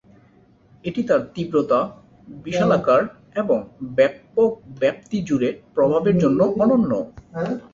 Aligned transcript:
এটি 0.83 1.01
তার 1.03 1.21
তীব্রতা, 1.33 1.79
বিশালাকার 2.43 3.01
এবং 3.35 3.57
ব্যাপক 3.97 4.49
ব্যাপ্তি 4.79 5.17
জুড়ে 5.27 5.49
প্রভাবের 5.75 6.15
জন্য 6.23 6.39
অনন্য। 6.61 6.91